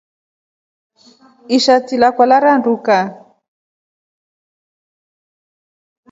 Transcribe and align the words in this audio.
Ishati 1.55 1.95
lakwa 2.01 2.25
laranduka. 2.29 2.97